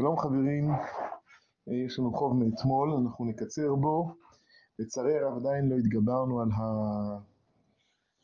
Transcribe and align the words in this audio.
שלום 0.00 0.18
חברים, 0.18 0.70
אה, 0.70 1.74
יש 1.86 1.98
לנו 1.98 2.12
חוב 2.12 2.36
מאתמול, 2.36 2.90
אנחנו 2.90 3.24
נקצר 3.24 3.74
בו. 3.74 4.14
לצערי 4.78 5.18
הרב 5.18 5.36
עדיין 5.36 5.68
לא 5.68 5.76
התגברנו 5.76 6.40
על, 6.40 6.48
ה... 6.52 6.62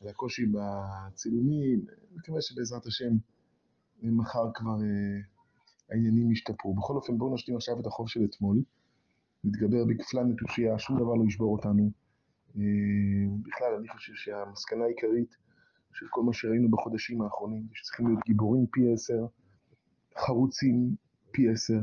על 0.00 0.08
הקושי 0.08 0.42
בצילומים, 0.46 1.84
מקווה 2.16 2.42
שבעזרת 2.42 2.86
השם 2.86 3.10
מחר 4.02 4.52
כבר 4.54 4.76
אה, 4.82 5.20
העניינים 5.90 6.32
ישתפרו. 6.32 6.74
בכל 6.74 6.96
אופן 6.96 7.18
בואו 7.18 7.34
נשלים 7.34 7.56
עכשיו 7.56 7.80
את 7.80 7.86
החוב 7.86 8.08
של 8.08 8.24
אתמול, 8.24 8.62
נתגבר 9.44 9.84
בכפליים 9.84 10.30
ותושייה, 10.30 10.78
שום 10.78 10.96
דבר 10.96 11.14
לא 11.14 11.24
ישבור 11.28 11.52
אותנו. 11.52 11.90
אה, 12.56 12.62
בכלל 13.42 13.74
אני 13.78 13.88
חושב 13.88 14.12
שהמסקנה 14.14 14.84
העיקרית 14.84 15.36
של 15.92 16.06
כל 16.10 16.22
מה 16.22 16.32
שראינו 16.32 16.70
בחודשים 16.70 17.22
האחרונים, 17.22 17.66
שצריכים 17.72 18.06
להיות 18.06 18.20
גיבורים 18.26 18.66
פי 18.72 18.92
עשר, 18.92 19.26
חרוצים 20.18 21.05
פי 21.36 21.48
עשר, 21.48 21.80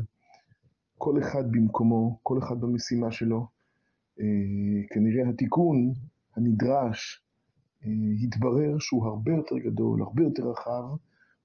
כל 0.98 1.20
אחד 1.22 1.52
במקומו, 1.52 2.20
כל 2.24 2.38
אחד 2.40 2.62
במשימה 2.62 3.12
שלו. 3.12 3.48
אה, 4.20 4.26
כנראה 4.90 5.30
התיקון 5.30 5.94
הנדרש 6.36 7.24
אה, 7.86 7.90
התברר 8.24 8.80
שהוא 8.80 9.06
הרבה 9.06 9.32
יותר 9.32 9.58
גדול, 9.58 10.02
הרבה 10.02 10.24
יותר 10.24 10.50
רחב, 10.50 10.84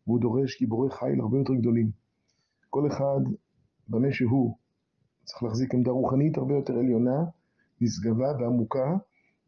והוא 0.07 0.21
דורש 0.21 0.59
גיבורי 0.59 0.91
חיל 0.91 1.21
הרבה 1.21 1.39
יותר 1.39 1.55
גדולים. 1.55 1.91
כל 2.71 2.87
אחד 2.87 3.21
במה 3.89 4.13
שהוא 4.13 4.57
צריך 5.25 5.43
להחזיק 5.43 5.75
עמדה 5.75 5.91
רוחנית 5.91 6.37
הרבה 6.37 6.55
יותר 6.55 6.79
עליונה, 6.79 7.25
נשגבה 7.81 8.33
ועמוקה, 8.41 8.97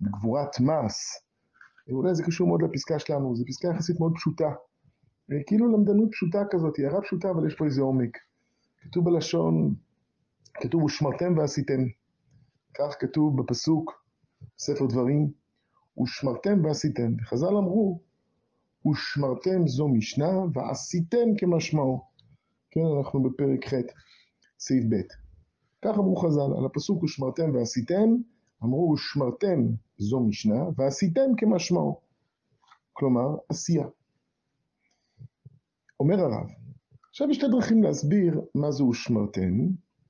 בגבורת 0.01 0.61
מס. 0.61 1.23
אולי 1.91 2.15
זה 2.15 2.23
קשור 2.23 2.49
מאוד 2.49 2.63
לפסקה 2.63 2.99
שלנו, 2.99 3.37
זו 3.37 3.45
פסקה 3.47 3.69
יחסית 3.69 4.01
מאוד 4.01 4.13
פשוטה. 4.15 4.53
כאילו 5.47 5.73
למדנות 5.73 6.09
פשוטה 6.13 6.43
כזאת, 6.51 6.79
הערה 6.79 7.01
פשוטה, 7.03 7.31
אבל 7.31 7.47
יש 7.47 7.55
פה 7.55 7.65
איזה 7.65 7.83
עומק. 7.83 8.19
כתוב 8.81 9.05
בלשון, 9.05 9.75
כתוב 10.55 10.83
ושמרתם 10.83 11.39
ועשיתם. 11.39 11.83
כך 12.75 12.97
כתוב 13.01 13.43
בפסוק, 13.43 14.05
ספר 14.59 14.87
דברים, 14.87 15.33
ושמרתם 16.03 16.65
ועשיתם. 16.65 17.13
וחז"ל 17.23 17.57
אמרו, 17.57 18.01
ושמרתם 18.87 19.67
זו 19.67 19.89
משנה, 19.89 20.31
ועשיתם 20.55 21.37
כמשמעו. 21.39 22.01
כן, 22.71 22.81
אנחנו 22.99 23.23
בפרק 23.23 23.69
ח', 23.69 23.75
סעיף 24.59 24.85
ב'. 24.85 24.95
כך 25.85 25.99
אמרו 25.99 26.17
חז"ל, 26.17 26.59
על 26.59 26.67
הפסוק 26.67 27.03
ושמרתם 27.03 27.55
ועשיתם, 27.55 28.09
אמרו 28.65 28.93
ושמרתם 28.93 29.61
זו 29.99 30.21
משנה, 30.21 30.65
ועשיתם 30.77 31.31
כמשמעו. 31.37 32.01
כלומר, 32.93 33.37
עשייה. 33.49 33.87
אומר 36.01 36.21
הרב, 36.21 36.60
עכשיו 37.21 37.31
יש 37.31 37.37
שתי 37.37 37.49
דרכים 37.49 37.83
להסביר 37.83 38.41
מה 38.55 38.71
זה 38.71 38.85
ושמרתם, 38.85 39.59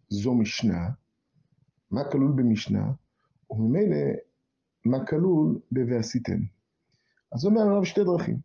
זו 0.09 0.35
משנה, 0.35 0.89
מה 1.91 2.05
כלול 2.05 2.33
במשנה, 2.37 2.93
וממילא 3.51 3.97
מה 4.85 5.07
כלול 5.07 5.59
ב"ועשיתם". 5.73 6.39
אז 7.33 7.45
אומר 7.45 7.61
הרב 7.61 7.85
שתי 7.85 8.05
דרכים. 8.05 8.37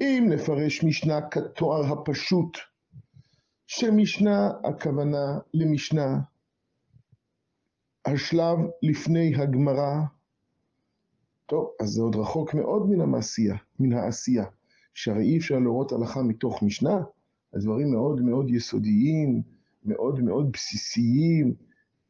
אם 0.00 0.26
נפרש 0.30 0.84
משנה 0.84 1.20
כתואר 1.30 1.92
הפשוט, 1.92 2.58
שמשנה 3.66 4.50
הכוונה 4.64 5.38
למשנה, 5.54 6.20
השלב 8.06 8.58
לפני 8.82 9.34
הגמרא, 9.36 10.00
טוב, 11.46 11.70
אז 11.80 11.88
זה 11.88 12.02
עוד 12.02 12.16
רחוק 12.16 12.54
מאוד 12.54 12.90
מן 12.90 13.00
המעשייה, 13.00 13.56
מן 13.80 13.92
העשייה, 13.92 14.44
שהרי 14.94 15.22
אי 15.22 15.38
אפשר 15.38 15.58
להורות 15.58 15.92
הלכה 15.92 16.22
מתוך 16.22 16.62
משנה, 16.62 16.98
הדברים 17.54 17.90
מאוד 17.90 18.20
מאוד 18.20 18.50
יסודיים, 18.50 19.42
מאוד 19.84 20.20
מאוד 20.20 20.52
בסיסיים, 20.52 21.54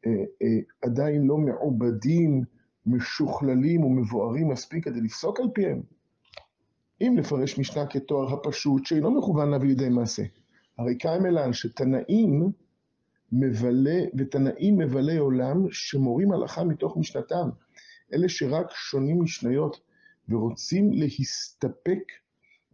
אה, 0.05 0.11
אה, 0.41 0.59
עדיין 0.81 1.23
לא 1.23 1.37
מעובדים, 1.37 2.43
משוכללים 2.85 3.83
ומבוארים 3.83 4.47
מספיק 4.47 4.85
כדי 4.85 5.01
לפסוק 5.01 5.39
על 5.39 5.45
פיהם. 5.53 5.81
אם 7.01 7.13
נפרש 7.17 7.59
משנה 7.59 7.87
כתואר 7.87 8.33
הפשוט 8.33 8.85
שאינו 8.85 9.11
מכוון 9.11 9.49
להביא 9.49 9.67
לידי 9.67 9.89
מעשה, 9.89 10.23
הרי 10.77 10.97
קיים 10.97 11.25
אלן 11.25 11.53
שתנאים 11.53 12.51
מבלה 13.31 13.99
ותנאים 14.17 14.77
מבלי 14.77 15.17
עולם 15.17 15.65
שמורים 15.71 16.31
הלכה 16.31 16.63
מתוך 16.63 16.97
משנתם, 16.97 17.49
אלה 18.13 18.29
שרק 18.29 18.71
שונים 18.71 19.21
משניות 19.21 19.79
ורוצים 20.29 20.91
להסתפק 20.93 22.03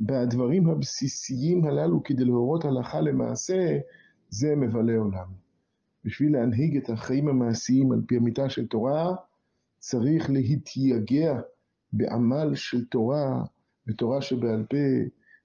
בדברים 0.02 0.70
הבסיסיים 0.70 1.66
הללו 1.66 2.04
כדי 2.04 2.26
להורות 2.26 2.66
הלכה 2.66 3.02
למעשה, 3.02 3.78
זה 4.30 4.56
מבלה 4.56 4.98
עולם. 4.98 5.28
בשביל 6.06 6.34
להנהיג 6.34 6.78
את 6.78 6.90
החיים 6.90 7.28
המעשיים 7.28 7.92
על 7.92 8.02
פי 8.08 8.18
אמיתה 8.18 8.50
של 8.50 8.68
תורה, 8.68 9.16
צריך 9.80 10.30
להתייגע 10.30 11.40
בעמל 11.94 12.56
של 12.56 12.86
תורה, 12.86 13.44
בתורה 13.88 14.22
שבעל 14.22 14.66
פה, 14.70 14.78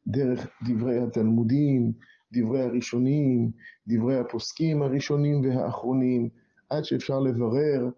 דרך 0.06 0.48
דברי 0.68 0.98
התלמודים, 0.98 1.92
דברי 2.32 2.62
הראשונים, 2.62 3.50
דברי 3.88 4.18
הפוסקים 4.18 4.82
הראשונים 4.82 5.40
והאחרונים, 5.40 6.28
עד 6.70 6.84
שאפשר 6.84 7.20
לברר 7.20 7.88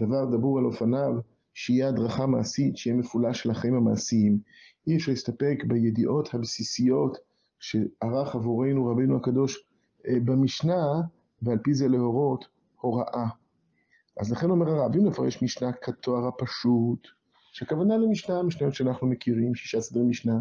דבר 0.00 0.24
דבור 0.24 0.58
על 0.58 0.64
אופניו, 0.64 1.12
שיהיה 1.54 1.88
הדרכה 1.88 2.26
מעשית, 2.26 2.76
שיהיה 2.76 2.96
מפולש 2.96 3.46
לחיים 3.46 3.74
המעשיים. 3.74 4.38
אי 4.86 4.96
אפשר 4.96 5.12
להסתפק 5.12 5.64
בידיעות 5.66 6.34
הבסיסיות 6.34 7.18
שערך 7.60 8.34
עבורנו 8.34 8.86
רבינו 8.86 9.16
הקדוש 9.16 9.64
אה, 10.08 10.20
במשנה, 10.24 10.82
ועל 11.42 11.58
פי 11.58 11.74
זה 11.74 11.88
להורות 11.88 12.44
הוראה. 12.80 13.28
אז 14.20 14.32
לכן 14.32 14.50
אומר 14.50 14.68
הרב, 14.68 14.96
אם 14.96 15.06
נפרש 15.06 15.42
משנה 15.42 15.72
כתואר 15.72 16.26
הפשוט, 16.26 17.08
שהכוונה 17.52 17.96
למשנה, 17.96 18.38
המשניות 18.38 18.74
שאנחנו 18.74 19.06
מכירים, 19.06 19.54
שישה 19.54 19.80
סדרי 19.80 20.02
משנה, 20.02 20.40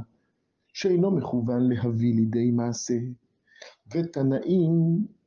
שאינו 0.73 1.11
מכוון 1.11 1.69
להביא 1.69 2.15
לידי 2.15 2.51
מעשה, 2.51 2.97
ותנאים 3.93 4.71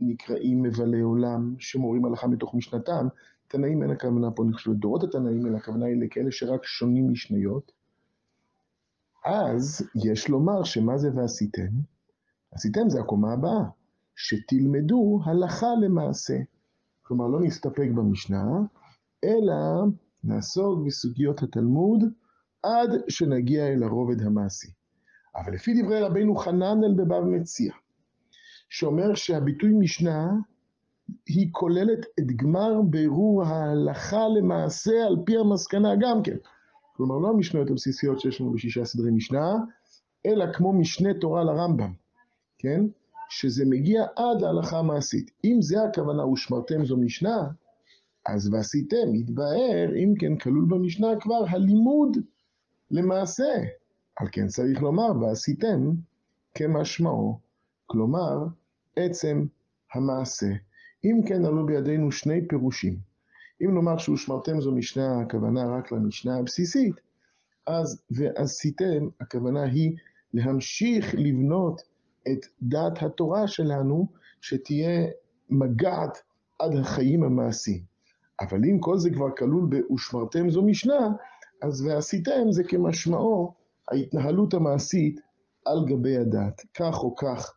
נקראים 0.01 0.63
מבלי 0.63 1.01
עולם, 1.01 1.55
שמורים 1.59 2.05
הלכה 2.05 2.27
מתוך 2.27 2.55
משנתם, 2.55 3.07
תנאים 3.49 3.83
אין 3.83 3.91
הכוונה 3.91 4.31
פה, 4.31 4.43
אני 4.45 4.53
חושב, 4.53 4.71
לדורות 4.71 5.03
התנאים, 5.05 5.47
אלא 5.47 5.57
הכוונה 5.57 5.87
היא 5.87 6.03
לכאלה 6.03 6.33
שרק 6.33 6.65
שונים 6.65 7.13
משניות, 7.13 7.73
אז 9.25 9.89
יש 10.05 10.29
לומר 10.29 10.65
שמה 10.65 10.99
זה 10.99 11.11
ועשיתם? 11.15 11.69
עשיתם 12.53 12.91
זה 12.91 13.01
הקומה 13.01 13.33
הבאה, 13.33 13.65
שתלמדו 14.17 15.21
הלכה 15.25 15.75
למעשה. 15.83 16.39
כלומר, 17.03 17.27
לא 17.27 17.41
נסתפק 17.41 17.89
במשנה, 17.95 18.45
אלא 19.25 19.84
נעסוק 20.25 20.87
בסוגיות 20.87 21.43
התלמוד 21.43 22.05
עד 22.63 22.91
שנגיע 23.09 23.67
אל 23.67 23.83
הרובד 23.83 24.23
המעשי. 24.23 24.69
אבל 25.37 25.55
לפי 25.55 25.83
דברי 25.83 26.01
רבינו 26.01 26.37
חננאל 26.37 26.95
בבב 26.97 27.25
מציע, 27.25 27.73
שאומר 28.69 29.15
שהביטוי 29.15 29.73
משנה 29.73 30.33
היא 31.27 31.49
כוללת 31.53 32.07
את 32.19 32.27
גמר 32.37 32.83
בירור 32.83 33.45
ההלכה 33.45 34.29
למעשה 34.29 35.07
על 35.07 35.17
פי 35.27 35.39
המסקנה 35.39 35.97
גם 36.01 36.23
כן. 36.23 36.37
כלומר, 36.97 37.19
לא 37.19 37.28
המשניות 37.28 37.71
הבסיסיות 37.71 38.21
שיש 38.21 38.41
לנו 38.41 38.53
בשישה 38.53 38.84
סדרי 38.84 39.10
משנה, 39.10 39.55
אלא 40.27 40.53
כמו 40.53 40.72
משנה 40.72 41.15
תורה 41.15 41.44
לרמב"ם, 41.44 41.93
כן? 42.59 42.84
שזה 43.28 43.65
מגיע 43.66 44.03
עד 44.16 44.43
ההלכה 44.43 44.78
המעשית. 44.78 45.31
אם 45.44 45.62
זה 45.62 45.84
הכוונה 45.84 46.27
ושמרתם 46.27 46.84
זו 46.84 46.97
משנה, 46.97 47.49
אז 48.27 48.49
ועשיתם, 48.53 49.15
יתבהר, 49.15 49.97
אם 49.97 50.15
כן 50.19 50.37
כלול 50.37 50.65
במשנה 50.69 51.09
כבר 51.21 51.44
הלימוד 51.49 52.16
למעשה. 52.91 53.53
על 54.16 54.28
כן 54.33 54.47
צריך 54.47 54.83
לומר 54.83 55.19
ועשיתם 55.21 55.91
כמשמעו, 56.54 57.39
כלומר 57.86 58.47
עצם 58.97 59.47
המעשה. 59.95 60.53
אם 61.04 61.21
כן 61.27 61.45
עלו 61.45 61.66
בידינו 61.66 62.13
שני 62.13 62.48
פירושים. 62.48 63.14
אם 63.62 63.74
נאמר 63.74 63.98
שהושמרתם 63.98 64.60
זו 64.60 64.72
משנה, 64.72 65.21
הכוונה 65.21 65.77
רק 65.77 65.92
למשנה 65.92 66.39
הבסיסית, 66.39 66.95
אז 67.66 68.03
ועשיתם, 68.10 69.09
הכוונה 69.21 69.62
היא 69.62 69.97
להמשיך 70.34 71.15
לבנות 71.18 71.83
את 72.33 72.47
דעת 72.62 73.03
התורה 73.03 73.48
שלנו, 73.48 74.06
שתהיה 74.41 75.06
מגעת 75.51 76.18
עד 76.59 76.77
החיים 76.77 77.22
המעשיים. 77.22 77.83
אבל 78.41 78.65
אם 78.65 78.78
כל 78.80 78.98
זה 78.98 79.10
כבר 79.10 79.30
כלול 79.36 79.66
ב"ושמרתם 79.68 80.50
זו 80.50 80.62
משנה", 80.62 81.09
אז 81.62 81.86
ועשיתם 81.86 82.50
זה 82.50 82.65
כמשמעו 82.65 83.54
ההתנהלות 83.91 84.54
המעשית 84.54 85.21
על 85.65 85.84
גבי 85.86 86.16
הדת. 86.16 86.62
כך 86.74 86.98
או 87.03 87.16
כך, 87.16 87.54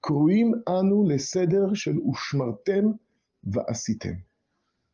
קרואים 0.00 0.52
אנו 0.68 1.04
לסדר 1.08 1.74
של 1.74 1.98
ושמרתם 1.98 2.84
ועשיתם. 3.44 4.12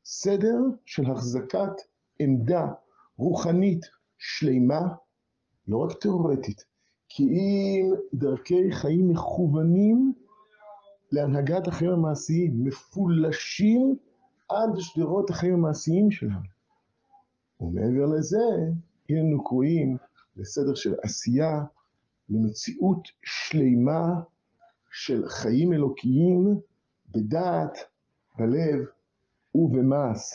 סדר 0.05 0.59
של 0.85 1.11
החזקת 1.11 1.73
עמדה 2.19 2.67
רוחנית 3.17 3.87
שלימה, 4.19 4.81
לא 5.69 5.79
רק 5.79 5.93
תיאורטית, 6.01 6.65
כי 7.09 7.23
אם 7.23 7.95
דרכי 8.15 8.73
חיים 8.73 9.09
מכוונים 9.09 10.13
להנהגת 11.13 11.69
החיים 11.69 11.91
המעשיים, 11.91 12.65
מפולשים 12.65 13.97
עד 14.49 14.71
שדרות 14.79 15.31
החיים 15.31 15.55
המעשיים 15.55 16.11
שלנו. 16.11 16.53
ומעבר 17.61 18.07
לזה, 18.17 18.39
הננו 19.09 19.45
קרואים 19.45 19.97
לסדר 20.37 20.75
של 20.75 20.95
עשייה, 21.03 21.65
למציאות 22.29 23.09
שלימה 23.23 24.21
של 24.93 25.29
חיים 25.29 25.73
אלוקיים 25.73 26.61
בדעת, 27.09 27.79
בלב 28.39 28.85
ובמעש. 29.55 30.35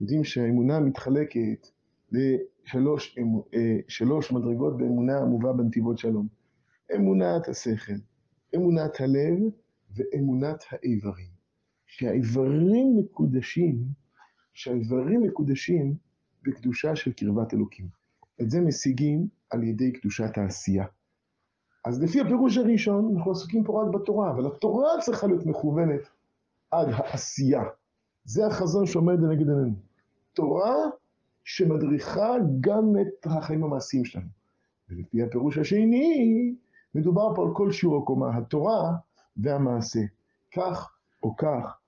יודעים 0.00 0.24
שהאמונה 0.24 0.80
מתחלקת 0.80 1.68
לשלוש 2.12 3.18
אה, 3.54 3.76
שלוש 3.88 4.32
מדרגות 4.32 4.76
באמונה 4.76 5.18
המובא 5.18 5.52
בנתיבות 5.52 5.98
שלום. 5.98 6.28
אמונת 6.94 7.48
השכל, 7.48 7.92
אמונת 8.56 9.00
הלב 9.00 9.38
ואמונת 9.96 10.64
האיברים. 10.70 11.34
שהאיברים 11.86 12.96
מקודשים, 12.96 13.84
שהאיברים 14.52 15.22
מקודשים 15.22 15.94
בקדושה 16.42 16.96
של 16.96 17.12
קרבת 17.12 17.54
אלוקים. 17.54 17.88
את 18.42 18.50
זה 18.50 18.60
משיגים 18.60 19.28
על 19.50 19.62
ידי 19.62 19.92
קדושת 19.92 20.38
העשייה. 20.38 20.84
אז 21.84 22.02
לפי 22.02 22.20
הפירוש 22.20 22.56
הראשון, 22.56 23.14
אנחנו 23.16 23.30
עסוקים 23.32 23.64
פה 23.64 23.82
רק 23.82 23.94
בתורה, 23.94 24.30
אבל 24.30 24.46
התורה 24.46 24.88
צריכה 25.00 25.26
להיות 25.26 25.46
מכוונת 25.46 26.00
עד 26.70 26.88
העשייה. 26.90 27.62
זה 28.24 28.46
החזון 28.46 28.86
שעומד 28.86 29.20
לנגד 29.20 29.48
עינינו. 29.48 29.74
תורה 30.32 30.74
שמדריכה 31.44 32.36
גם 32.60 32.92
את 33.00 33.26
החיים 33.26 33.64
המעשיים 33.64 34.04
שלנו. 34.04 34.26
ולפי 34.88 35.22
הפירוש 35.22 35.58
השני, 35.58 36.54
מדובר 36.94 37.34
פה 37.34 37.42
על 37.42 37.54
כל 37.54 37.72
שיעור 37.72 38.02
הקומה, 38.02 38.36
התורה 38.36 38.96
והמעשה. 39.36 40.00
כך 40.56 40.90
או 41.22 41.36
כך, 41.36 41.78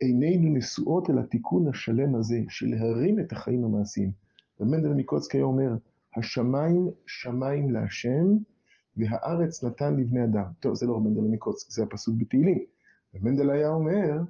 עינינו 0.00 0.56
נשואות 0.56 1.10
אל 1.10 1.18
התיקון 1.18 1.68
השלם 1.68 2.14
הזה 2.14 2.38
של 2.48 2.66
להרים 2.66 3.20
את 3.20 3.32
החיים 3.32 3.64
המעשיים. 3.64 4.10
ומנדל 4.60 4.92
מקוצקי 4.92 5.42
אומר, 5.42 5.76
השמיים 6.16 6.90
שמיים 7.06 7.70
להשם, 7.70 8.36
והארץ 8.96 9.64
נתן 9.64 9.96
לבני 9.96 10.24
אדם. 10.24 10.44
טוב, 10.60 10.74
זה 10.74 10.86
לא 10.86 11.00
מנדל 11.00 11.20
מקוצק, 11.20 11.70
זה 11.70 11.82
הפסוק 11.82 12.14
בתהילים. 12.18 12.64
ומנדל 13.14 13.50
היה 13.50 13.68
אומר, 13.68 14.20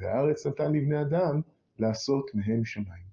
והארץ 0.00 0.46
נתן 0.46 0.72
לבני 0.72 1.00
אדם 1.00 1.40
לעשות 1.78 2.30
מהם 2.34 2.64
שמיים. 2.64 3.10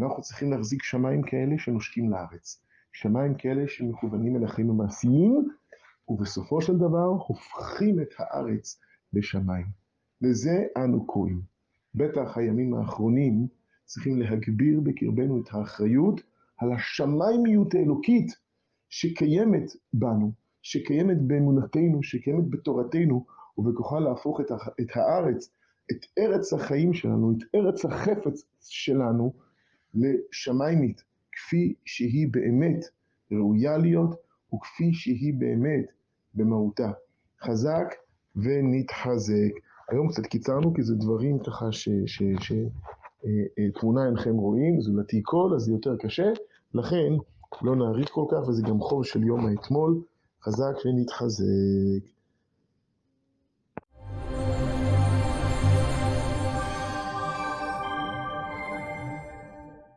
אנחנו 0.00 0.22
צריכים 0.22 0.50
להחזיק 0.50 0.82
שמיים 0.82 1.22
כאלה 1.22 1.58
שנושקים 1.58 2.10
לארץ. 2.10 2.62
שמיים 2.92 3.34
כאלה 3.34 3.68
שמכוונים 3.68 4.36
אל 4.36 4.44
החיים 4.44 4.70
המעשיים, 4.70 5.48
ובסופו 6.08 6.60
של 6.62 6.76
דבר 6.76 7.06
הופכים 7.26 8.00
את 8.00 8.14
הארץ 8.18 8.80
לשמיים. 9.12 9.66
לזה 10.20 10.64
אנו 10.76 11.06
קוראים. 11.06 11.40
בטח 11.94 12.38
הימים 12.38 12.74
האחרונים 12.74 13.46
צריכים 13.84 14.20
להגביר 14.20 14.80
בקרבנו 14.80 15.42
את 15.42 15.48
האחריות 15.50 16.20
על 16.56 16.72
השמיימיות 16.72 17.74
האלוקית 17.74 18.36
שקיימת 18.88 19.70
בנו, 19.92 20.32
שקיימת 20.62 21.22
באמונתנו, 21.22 22.02
שקיימת 22.02 22.50
בתורתנו, 22.50 23.26
ובכוחה 23.58 24.00
להפוך 24.00 24.40
את, 24.80 24.96
הארץ, 24.96 25.50
את 25.90 26.06
ארץ 26.18 26.52
החיים 26.52 26.94
שלנו, 26.94 27.32
את 27.32 27.42
ארץ 27.54 27.84
החפץ 27.84 28.44
שלנו, 28.60 29.32
לשמיימית, 29.94 31.02
כפי 31.32 31.74
שהיא 31.84 32.28
באמת 32.30 32.84
ראויה 33.32 33.78
להיות, 33.78 34.14
וכפי 34.54 34.92
שהיא 34.92 35.34
באמת 35.34 35.84
במהותה. 36.34 36.90
חזק 37.42 37.94
ונתחזק. 38.36 39.52
היום 39.88 40.08
קצת 40.08 40.26
קיצרנו, 40.26 40.74
כי 40.74 40.82
זה 40.82 40.94
דברים 40.94 41.38
ככה 41.38 41.72
שתמונה 41.72 42.40
אה, 44.00 44.04
אה, 44.04 44.08
אינכם 44.08 44.34
רואים, 44.34 44.80
זולתי 44.80 45.22
קול, 45.22 45.54
אז 45.54 45.62
זה 45.62 45.72
יותר 45.72 45.96
קשה, 45.96 46.32
לכן 46.74 47.12
לא 47.62 47.76
נאריך 47.76 48.08
כל 48.08 48.24
כך, 48.30 48.48
וזה 48.48 48.62
גם 48.62 48.80
חור 48.80 49.04
של 49.04 49.24
יום 49.24 49.46
האתמול. 49.46 50.02
חזק 50.42 50.74
ונתחזק. 50.84 52.15